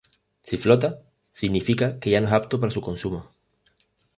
Si 0.47 0.57
flota, 0.63 0.89
significa 1.31 1.91
que 1.99 2.09
ya 2.09 2.21
no 2.21 2.25
es 2.27 2.33
apto 2.33 2.59
para 2.59 2.71
su 2.71 2.81
consumo. 2.81 3.29